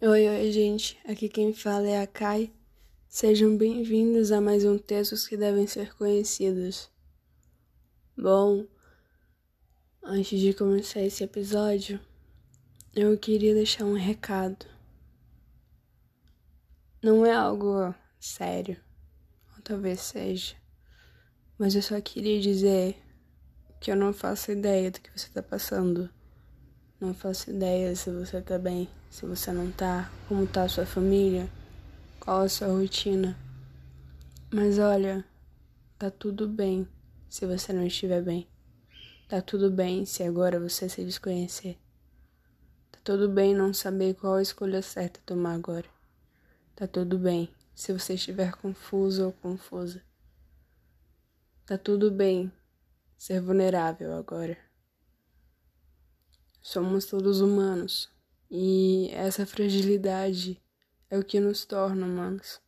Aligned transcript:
Oi, 0.00 0.28
oi, 0.28 0.52
gente. 0.52 0.96
Aqui 1.04 1.28
quem 1.28 1.52
fala 1.52 1.88
é 1.88 2.00
a 2.00 2.06
Kai. 2.06 2.52
Sejam 3.08 3.56
bem-vindos 3.56 4.30
a 4.30 4.40
mais 4.40 4.64
um 4.64 4.78
Textos 4.78 5.26
que 5.26 5.36
devem 5.36 5.66
ser 5.66 5.92
conhecidos. 5.96 6.88
Bom, 8.16 8.64
antes 10.00 10.38
de 10.38 10.54
começar 10.54 11.00
esse 11.00 11.24
episódio, 11.24 11.98
eu 12.94 13.18
queria 13.18 13.52
deixar 13.52 13.86
um 13.86 13.94
recado. 13.94 14.66
Não 17.02 17.26
é 17.26 17.32
algo 17.34 17.92
sério, 18.20 18.76
ou 19.56 19.62
talvez 19.64 19.98
seja, 19.98 20.54
mas 21.58 21.74
eu 21.74 21.82
só 21.82 22.00
queria 22.00 22.40
dizer 22.40 22.96
que 23.80 23.90
eu 23.90 23.96
não 23.96 24.12
faço 24.12 24.52
ideia 24.52 24.92
do 24.92 25.00
que 25.00 25.10
você 25.10 25.26
está 25.26 25.42
passando. 25.42 26.08
Não 27.00 27.12
faço 27.12 27.50
ideia 27.50 27.96
se 27.96 28.12
você 28.12 28.40
tá 28.40 28.60
bem, 28.60 28.88
se 29.10 29.26
você 29.26 29.52
não 29.52 29.70
tá, 29.70 30.10
como 30.28 30.46
tá 30.46 30.64
a 30.64 30.68
sua 30.68 30.86
família, 30.86 31.50
qual 32.20 32.42
a 32.42 32.48
sua 32.48 32.68
rotina. 32.68 33.36
Mas 34.52 34.78
olha, 34.78 35.24
tá 35.98 36.10
tudo 36.10 36.46
bem 36.46 36.86
se 37.28 37.46
você 37.46 37.72
não 37.72 37.86
estiver 37.86 38.22
bem. 38.22 38.46
Tá 39.28 39.40
tudo 39.42 39.70
bem 39.70 40.04
se 40.04 40.22
agora 40.22 40.60
você 40.60 40.88
se 40.88 41.04
desconhecer. 41.04 41.78
Tá 42.90 42.98
tudo 43.02 43.28
bem 43.28 43.54
não 43.54 43.72
saber 43.74 44.14
qual 44.14 44.34
a 44.34 44.42
escolha 44.42 44.82
certa 44.82 45.20
tomar 45.24 45.54
agora. 45.54 45.86
Tá 46.74 46.86
tudo 46.86 47.18
bem 47.18 47.50
se 47.74 47.92
você 47.92 48.14
estiver 48.14 48.52
confuso 48.56 49.26
ou 49.26 49.32
confusa. 49.32 50.02
Tá 51.66 51.76
tudo 51.76 52.10
bem 52.10 52.50
ser 53.16 53.40
vulnerável 53.40 54.14
agora. 54.16 54.56
Somos 56.62 57.04
todos 57.04 57.40
humanos 57.40 58.17
e 58.50 59.10
essa 59.12 59.46
fragilidade 59.46 60.60
é 61.10 61.18
o 61.18 61.24
que 61.24 61.40
nos 61.40 61.64
torna 61.64 62.06
humanos. 62.06 62.60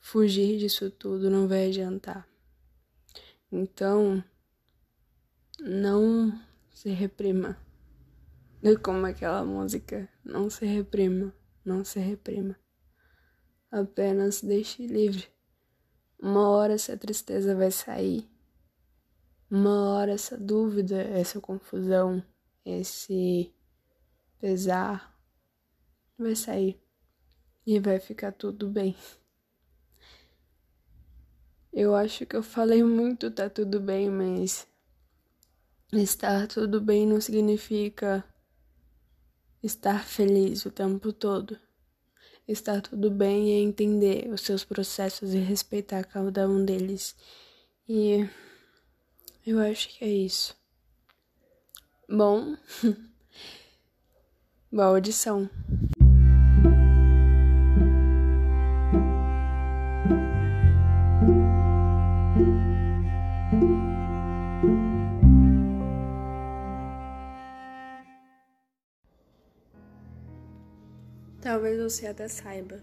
Fugir 0.00 0.58
disso 0.58 0.90
tudo 0.90 1.30
não 1.30 1.48
vai 1.48 1.68
adiantar. 1.68 2.28
Então, 3.50 4.22
não 5.60 6.32
se 6.72 6.90
reprima. 6.90 7.58
É 8.62 8.74
como 8.76 9.06
aquela 9.06 9.44
música, 9.44 10.08
não 10.24 10.50
se 10.50 10.66
reprima, 10.66 11.34
não 11.64 11.84
se 11.84 11.98
reprima. 11.98 12.56
Apenas 13.70 14.40
deixe 14.40 14.86
livre. 14.86 15.28
Uma 16.20 16.48
hora 16.48 16.74
essa 16.74 16.96
tristeza 16.96 17.54
vai 17.54 17.70
sair. 17.70 18.28
Uma 19.50 19.90
hora 19.90 20.12
essa 20.12 20.36
dúvida, 20.36 21.00
essa 21.00 21.40
confusão 21.40 22.22
esse 22.70 23.52
pesar 24.40 25.14
vai 26.18 26.34
sair 26.34 26.80
e 27.66 27.78
vai 27.78 28.00
ficar 28.00 28.32
tudo 28.32 28.68
bem. 28.68 28.96
Eu 31.72 31.94
acho 31.94 32.26
que 32.26 32.34
eu 32.34 32.42
falei 32.42 32.82
muito 32.82 33.30
tá 33.30 33.48
tudo 33.48 33.78
bem, 33.78 34.10
mas 34.10 34.66
estar 35.92 36.46
tudo 36.46 36.80
bem 36.80 37.06
não 37.06 37.20
significa 37.20 38.24
estar 39.62 40.04
feliz 40.04 40.64
o 40.64 40.70
tempo 40.70 41.12
todo. 41.12 41.58
Estar 42.46 42.80
tudo 42.80 43.10
bem 43.10 43.52
é 43.52 43.60
entender 43.60 44.28
os 44.32 44.40
seus 44.40 44.64
processos 44.64 45.34
e 45.34 45.38
respeitar 45.38 46.04
cada 46.04 46.48
um 46.48 46.64
deles. 46.64 47.14
E 47.86 48.26
eu 49.46 49.60
acho 49.60 49.88
que 49.90 50.04
é 50.04 50.08
isso. 50.08 50.56
Bom, 52.08 52.56
boa 54.70 54.88
audição. 54.88 55.48
Talvez 71.40 71.80
você 71.80 72.06
até 72.06 72.28
saiba, 72.28 72.78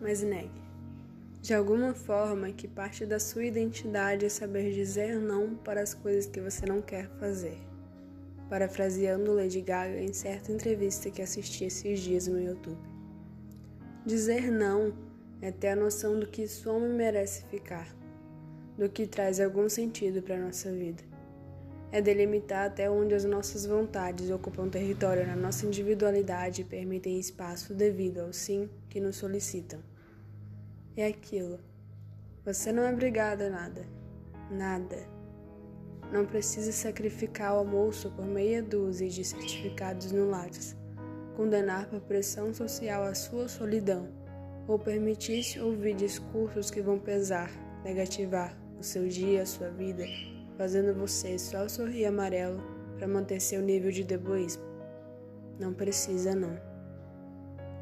mas 0.00 0.22
negue. 0.22 0.50
De 1.40 1.54
alguma 1.54 1.94
forma, 1.94 2.52
que 2.52 2.68
parte 2.68 3.06
da 3.06 3.18
sua 3.18 3.44
identidade 3.44 4.26
é 4.26 4.28
saber 4.28 4.72
dizer 4.72 5.18
não 5.18 5.56
para 5.56 5.80
as 5.80 5.94
coisas 5.94 6.26
que 6.26 6.40
você 6.40 6.66
não 6.66 6.82
quer 6.82 7.08
fazer 7.18 7.71
parafraseando 8.52 9.32
Lady 9.32 9.62
Gaga 9.62 9.98
em 9.98 10.12
certa 10.12 10.52
entrevista 10.52 11.10
que 11.10 11.22
assisti 11.22 11.64
esses 11.64 12.00
dias 12.00 12.26
no 12.26 12.38
YouTube. 12.38 12.76
Dizer 14.04 14.50
não 14.50 14.92
é 15.40 15.50
ter 15.50 15.68
a 15.68 15.76
noção 15.76 16.20
do 16.20 16.26
que 16.26 16.46
somos 16.46 16.90
e 16.90 16.92
merece 16.92 17.46
ficar, 17.46 17.88
do 18.76 18.90
que 18.90 19.06
traz 19.06 19.40
algum 19.40 19.70
sentido 19.70 20.22
para 20.22 20.34
a 20.34 20.40
nossa 20.40 20.70
vida. 20.70 21.02
É 21.90 22.02
delimitar 22.02 22.66
até 22.66 22.90
onde 22.90 23.14
as 23.14 23.24
nossas 23.24 23.64
vontades 23.64 24.28
ocupam 24.28 24.68
território 24.68 25.26
na 25.26 25.34
nossa 25.34 25.64
individualidade 25.64 26.60
e 26.60 26.66
permitem 26.66 27.18
espaço 27.18 27.72
devido 27.72 28.18
ao 28.18 28.34
sim 28.34 28.68
que 28.90 29.00
nos 29.00 29.16
solicitam. 29.16 29.80
É 30.94 31.06
aquilo. 31.06 31.58
Você 32.44 32.70
não 32.70 32.82
é 32.82 32.92
obrigado 32.92 33.40
a 33.40 33.48
nada. 33.48 33.86
Nada 34.50 35.11
não 36.12 36.26
precisa 36.26 36.70
sacrificar 36.70 37.54
o 37.54 37.58
almoço 37.60 38.10
por 38.10 38.26
meia 38.26 38.62
dúzia 38.62 39.08
de 39.08 39.24
certificados 39.24 40.12
no 40.12 40.28
Lattes, 40.28 40.76
condenar 41.34 41.88
por 41.88 42.00
pressão 42.00 42.52
social 42.52 43.02
a 43.02 43.14
sua 43.14 43.48
solidão, 43.48 44.08
ou 44.68 44.78
permitir-se 44.78 45.58
ouvir 45.58 45.94
discursos 45.94 46.70
que 46.70 46.82
vão 46.82 46.98
pesar, 46.98 47.50
negativar 47.82 48.54
o 48.78 48.82
seu 48.82 49.08
dia, 49.08 49.42
a 49.42 49.46
sua 49.46 49.70
vida, 49.70 50.04
fazendo 50.58 50.94
você 50.94 51.38
só 51.38 51.66
sorrir 51.66 52.04
amarelo 52.04 52.62
para 52.98 53.08
manter 53.08 53.40
seu 53.40 53.62
nível 53.62 53.90
de 53.90 54.04
deboísmo. 54.04 54.62
Não 55.58 55.72
precisa, 55.72 56.34
não. 56.34 56.60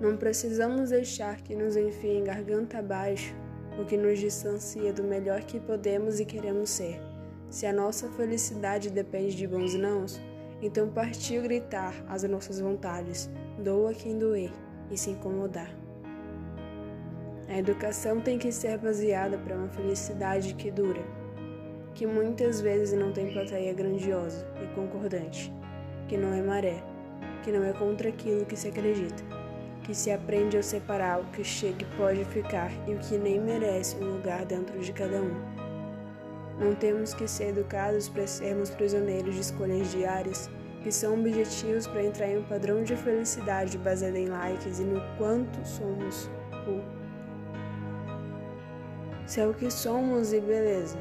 Não 0.00 0.16
precisamos 0.16 0.90
deixar 0.90 1.40
que 1.42 1.54
nos 1.54 1.76
enfiem 1.76 2.24
garganta 2.24 2.78
abaixo 2.78 3.34
o 3.80 3.84
que 3.84 3.96
nos 3.96 4.18
distancia 4.18 4.92
do 4.92 5.04
melhor 5.04 5.44
que 5.44 5.60
podemos 5.60 6.18
e 6.18 6.24
queremos 6.24 6.70
ser. 6.70 7.00
Se 7.48 7.64
a 7.64 7.72
nossa 7.72 8.08
felicidade 8.10 8.90
depende 8.90 9.36
de 9.36 9.46
bons 9.46 9.74
nãos, 9.74 10.20
então 10.60 10.88
partiu 10.88 11.42
gritar 11.42 11.94
as 12.08 12.22
nossas 12.24 12.60
vontades, 12.60 13.30
doa 13.62 13.94
quem 13.94 14.18
doer 14.18 14.50
e 14.90 14.96
se 14.96 15.10
incomodar. 15.10 15.70
A 17.48 17.58
educação 17.58 18.20
tem 18.20 18.38
que 18.38 18.50
ser 18.50 18.76
baseada 18.78 19.38
para 19.38 19.56
uma 19.56 19.68
felicidade 19.68 20.54
que 20.54 20.70
dura, 20.70 21.02
que 21.94 22.06
muitas 22.06 22.60
vezes 22.60 22.98
não 22.98 23.12
tem 23.12 23.32
plateia 23.32 23.72
grandiosa 23.72 24.46
e 24.62 24.74
concordante, 24.74 25.52
que 26.08 26.16
não 26.16 26.34
é 26.34 26.42
maré, 26.42 26.82
que 27.44 27.52
não 27.52 27.62
é 27.62 27.72
contra 27.72 28.08
aquilo 28.08 28.44
que 28.44 28.56
se 28.56 28.68
acredita, 28.68 29.22
que 29.84 29.94
se 29.94 30.10
aprende 30.10 30.58
a 30.58 30.62
separar 30.62 31.20
o 31.20 31.24
que 31.26 31.44
chega 31.44 31.82
e 31.82 31.96
pode 31.96 32.24
ficar 32.24 32.72
e 32.88 32.94
o 32.94 32.98
que 32.98 33.16
nem 33.16 33.40
merece 33.40 33.96
um 33.96 34.14
lugar 34.14 34.44
dentro 34.44 34.78
de 34.80 34.92
cada 34.92 35.22
um. 35.22 35.55
Não 36.58 36.74
temos 36.74 37.12
que 37.12 37.28
ser 37.28 37.48
educados 37.48 38.08
para 38.08 38.26
sermos 38.26 38.70
prisioneiros 38.70 39.34
de 39.34 39.40
escolhas 39.42 39.90
diárias, 39.90 40.50
que 40.82 40.90
são 40.90 41.14
objetivos 41.14 41.86
para 41.86 42.04
entrar 42.04 42.28
em 42.28 42.38
um 42.38 42.44
padrão 42.44 42.82
de 42.82 42.96
felicidade 42.96 43.76
baseado 43.76 44.16
em 44.16 44.28
likes 44.28 44.78
e 44.78 44.84
no 44.84 45.02
quanto 45.18 45.66
somos 45.66 46.30
cool. 46.64 46.82
Se 49.26 49.40
é 49.40 49.46
o 49.46 49.52
que 49.52 49.70
somos 49.70 50.32
e 50.32 50.40
beleza, 50.40 50.96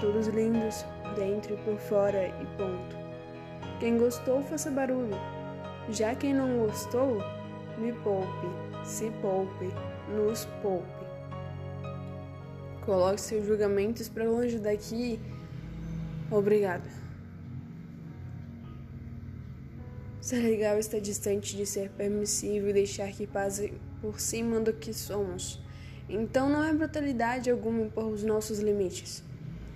todos 0.00 0.28
lindos, 0.28 0.84
por 1.02 1.14
dentro 1.14 1.54
e 1.54 1.56
por 1.58 1.76
fora 1.78 2.28
e 2.28 2.46
ponto. 2.56 2.96
Quem 3.80 3.98
gostou, 3.98 4.42
faça 4.42 4.70
barulho. 4.70 5.16
Já 5.90 6.14
quem 6.14 6.32
não 6.32 6.58
gostou, 6.58 7.18
me 7.76 7.92
poupe, 7.92 8.46
se 8.84 9.10
poupe, 9.20 9.68
nos 10.08 10.44
poupe. 10.62 11.07
Coloque 12.88 13.20
seus 13.20 13.44
julgamentos 13.44 14.08
para 14.08 14.24
longe 14.24 14.58
daqui. 14.58 15.20
Obrigada. 16.30 16.88
Ser 20.22 20.38
legal 20.38 20.78
está 20.78 20.98
distante 20.98 21.54
de 21.54 21.66
ser 21.66 21.90
permissível 21.90 22.70
e 22.70 22.72
deixar 22.72 23.12
que 23.12 23.26
passe 23.26 23.74
por 24.00 24.18
cima 24.18 24.58
do 24.58 24.72
que 24.72 24.94
somos. 24.94 25.62
Então 26.08 26.48
não 26.48 26.64
é 26.64 26.72
brutalidade 26.72 27.50
alguma 27.50 27.82
impor 27.82 28.06
os 28.06 28.24
nossos 28.24 28.58
limites. 28.58 29.22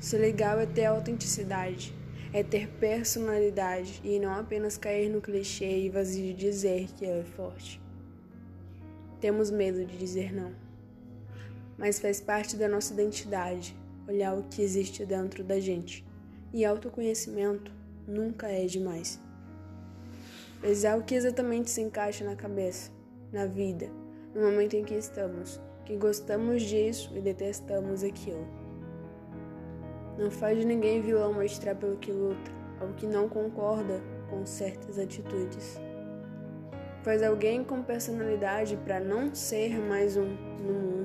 Ser 0.00 0.16
legal 0.16 0.58
é 0.58 0.64
ter 0.64 0.86
autenticidade, 0.86 1.94
é 2.32 2.42
ter 2.42 2.66
personalidade 2.66 4.00
e 4.02 4.18
não 4.18 4.32
apenas 4.32 4.78
cair 4.78 5.10
no 5.10 5.20
clichê 5.20 5.80
e 5.80 5.90
vazio 5.90 6.28
de 6.28 6.32
dizer 6.32 6.88
que 6.96 7.04
ela 7.04 7.20
é 7.20 7.24
forte. 7.24 7.78
Temos 9.20 9.50
medo 9.50 9.84
de 9.84 9.98
dizer 9.98 10.32
não 10.32 10.61
mas 11.82 11.98
faz 11.98 12.20
parte 12.20 12.56
da 12.56 12.68
nossa 12.68 12.94
identidade 12.94 13.76
olhar 14.08 14.38
o 14.38 14.44
que 14.44 14.62
existe 14.62 15.04
dentro 15.04 15.42
da 15.42 15.58
gente. 15.58 16.06
E 16.52 16.64
autoconhecimento 16.64 17.72
nunca 18.06 18.46
é 18.46 18.66
demais. 18.66 19.20
Mas 20.62 20.84
é 20.84 20.94
o 20.94 21.02
que 21.02 21.16
exatamente 21.16 21.68
se 21.70 21.80
encaixa 21.80 22.24
na 22.24 22.36
cabeça, 22.36 22.92
na 23.32 23.46
vida, 23.46 23.90
no 24.32 24.42
momento 24.42 24.74
em 24.74 24.84
que 24.84 24.94
estamos, 24.94 25.60
que 25.84 25.96
gostamos 25.96 26.62
disso 26.62 27.10
e 27.16 27.20
detestamos 27.20 28.04
aquilo. 28.04 28.46
Não 30.16 30.30
faz 30.30 30.60
de 30.60 30.64
ninguém 30.64 31.02
vilão 31.02 31.34
mostrar 31.34 31.74
pelo 31.74 31.96
que 31.96 32.12
luta 32.12 32.52
ou 32.80 32.92
que 32.92 33.08
não 33.08 33.28
concorda 33.28 34.00
com 34.30 34.46
certas 34.46 35.00
atitudes. 35.00 35.80
Faz 37.02 37.24
alguém 37.24 37.64
com 37.64 37.82
personalidade 37.82 38.76
para 38.84 39.00
não 39.00 39.34
ser 39.34 39.80
mais 39.80 40.16
um 40.16 40.52
no 40.62 40.74
mundo, 40.74 41.01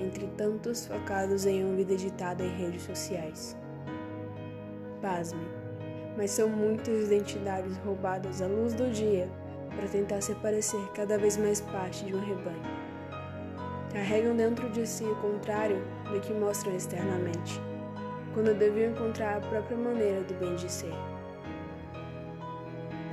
entre 0.00 0.26
tantos 0.36 0.86
focados 0.86 1.46
em 1.46 1.64
uma 1.64 1.76
vida 1.76 1.96
ditada 1.96 2.42
em 2.42 2.56
redes 2.56 2.82
sociais. 2.82 3.56
Pasme, 5.00 5.46
mas 6.16 6.30
são 6.30 6.48
muitas 6.48 7.06
identidades 7.06 7.76
roubadas 7.78 8.42
à 8.42 8.46
luz 8.46 8.74
do 8.74 8.90
dia 8.90 9.28
para 9.74 9.88
tentar 9.88 10.20
se 10.20 10.34
parecer 10.36 10.80
cada 10.94 11.16
vez 11.16 11.36
mais 11.36 11.60
parte 11.60 12.04
de 12.04 12.14
um 12.14 12.20
rebanho. 12.20 12.80
Carregam 13.92 14.36
dentro 14.36 14.68
de 14.70 14.86
si 14.86 15.04
o 15.04 15.16
contrário 15.16 15.82
do 16.10 16.20
que 16.20 16.32
mostram 16.32 16.74
externamente, 16.74 17.60
quando 18.34 18.56
deviam 18.56 18.92
encontrar 18.92 19.38
a 19.38 19.40
própria 19.40 19.76
maneira 19.76 20.22
do 20.22 20.34
bem 20.34 20.54
de 20.56 20.70
ser. 20.70 20.92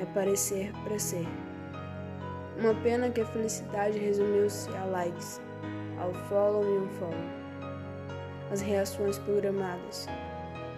É 0.01 0.05
parecer 0.13 0.71
para 0.83 0.99
ser. 0.99 1.25
Uma 2.59 2.73
pena 2.81 3.09
que 3.09 3.21
a 3.21 3.25
felicidade 3.25 3.97
resumiu-se 3.97 4.69
a 4.75 4.85
likes, 4.85 5.41
ao 5.99 6.13
follow 6.29 6.63
e 6.63 6.77
unfollow, 6.79 7.13
as 8.51 8.61
reações 8.61 9.17
programadas, 9.19 10.07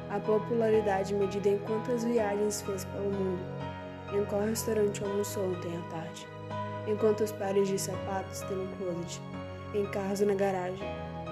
a 0.10 0.20
popularidade 0.20 1.14
medida 1.14 1.50
em 1.50 1.60
quantas 1.60 2.04
viagens 2.04 2.62
fez 2.62 2.86
pelo 2.86 3.12
mundo, 3.12 3.44
em 4.14 4.26
qual 4.26 4.42
restaurante 4.42 5.04
almoçou 5.04 5.52
ontem 5.52 5.78
à 5.78 5.82
tarde, 5.92 6.28
em 6.88 6.96
quantos 6.98 7.32
pares 7.32 7.68
de 7.68 7.78
sapatos 7.78 8.42
tem 8.42 8.58
no 8.58 8.68
closet, 8.78 9.22
em 9.74 9.86
carros 9.92 10.22
na 10.22 10.34
garagem, 10.34 10.88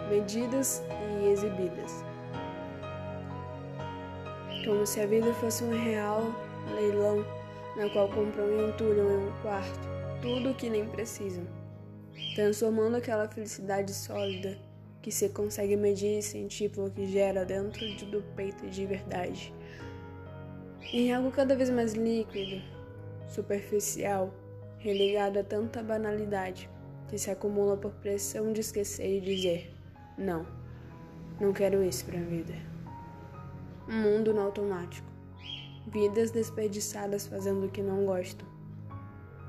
medidas 0.09 0.83
e 1.21 1.29
exibidas. 1.29 2.03
Como 4.63 4.85
se 4.85 4.99
a 4.99 5.07
vida 5.07 5.33
fosse 5.35 5.63
um 5.63 5.71
real 5.71 6.21
leilão 6.75 7.25
na 7.75 7.89
qual 7.89 8.09
compram 8.09 8.45
e 8.45 8.69
entulham 8.69 9.09
em 9.09 9.27
um 9.27 9.31
quarto 9.41 9.87
tudo 10.21 10.51
o 10.51 10.55
que 10.55 10.69
nem 10.69 10.85
precisam, 10.85 11.45
transformando 12.35 12.95
aquela 12.95 13.27
felicidade 13.27 13.93
sólida 13.93 14.57
que 15.01 15.11
se 15.11 15.29
consegue 15.29 15.75
medir 15.75 16.19
e 16.19 16.21
sentir 16.21 16.69
pelo 16.69 16.91
que 16.91 17.07
gera 17.07 17.45
dentro 17.45 17.85
do 18.07 18.21
peito 18.35 18.67
de 18.67 18.85
verdade 18.85 19.53
em 20.93 21.13
algo 21.13 21.31
cada 21.31 21.55
vez 21.55 21.69
mais 21.69 21.93
líquido, 21.93 22.61
superficial, 23.27 24.33
relegado 24.79 25.39
a 25.39 25.43
tanta 25.43 25.83
banalidade 25.83 26.69
que 27.09 27.17
se 27.17 27.29
acumula 27.29 27.75
por 27.75 27.91
pressão 27.95 28.53
de 28.53 28.61
esquecer 28.61 29.17
e 29.17 29.21
dizer: 29.21 29.73
não, 30.17 30.45
não 31.41 31.51
quero 31.51 31.83
isso 31.83 32.05
para 32.05 32.19
a 32.19 32.23
vida. 32.23 32.53
Um 33.87 34.01
mundo 34.01 34.33
no 34.33 34.41
automático, 34.41 35.07
vidas 35.87 36.31
desperdiçadas 36.31 37.27
fazendo 37.27 37.65
o 37.65 37.69
que 37.69 37.81
não 37.81 38.05
gostam. 38.05 38.47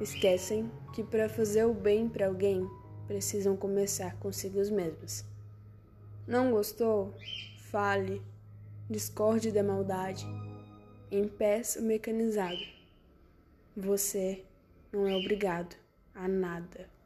Esquecem 0.00 0.70
que 0.94 1.02
para 1.02 1.28
fazer 1.28 1.64
o 1.64 1.74
bem 1.74 2.08
para 2.08 2.26
alguém 2.26 2.68
precisam 3.06 3.56
começar 3.56 4.16
consigo 4.18 4.58
mesmos. 4.70 5.24
Não 6.26 6.52
gostou? 6.52 7.14
Fale, 7.70 8.22
discorde 8.88 9.50
da 9.50 9.62
maldade, 9.62 10.24
impeça 11.10 11.80
o 11.80 11.82
mecanizado. 11.82 12.60
Você 13.76 14.44
não 14.92 15.06
é 15.06 15.16
obrigado 15.16 15.74
a 16.14 16.28
nada. 16.28 16.97